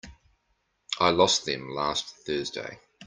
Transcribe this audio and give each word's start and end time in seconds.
I 0.99 1.09
lost 1.11 1.45
them 1.45 1.69
last 1.69 2.25
Thursday. 2.25 2.79